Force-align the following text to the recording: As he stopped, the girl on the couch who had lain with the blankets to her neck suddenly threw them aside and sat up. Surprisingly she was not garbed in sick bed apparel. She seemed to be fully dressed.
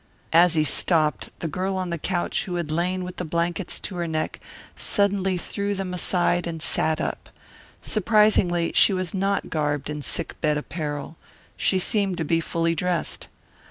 As 0.33 0.55
he 0.55 0.63
stopped, 0.63 1.29
the 1.41 1.47
girl 1.47 1.77
on 1.77 1.91
the 1.91 1.99
couch 1.99 2.45
who 2.45 2.55
had 2.55 2.71
lain 2.71 3.03
with 3.03 3.17
the 3.17 3.23
blankets 3.23 3.79
to 3.81 3.97
her 3.97 4.07
neck 4.07 4.39
suddenly 4.75 5.37
threw 5.37 5.75
them 5.75 5.93
aside 5.93 6.47
and 6.47 6.59
sat 6.59 6.99
up. 6.99 7.29
Surprisingly 7.83 8.71
she 8.73 8.93
was 8.93 9.13
not 9.13 9.51
garbed 9.51 9.91
in 9.91 10.01
sick 10.01 10.41
bed 10.41 10.57
apparel. 10.57 11.17
She 11.55 11.77
seemed 11.77 12.17
to 12.17 12.25
be 12.25 12.39
fully 12.39 12.73
dressed. 12.73 13.27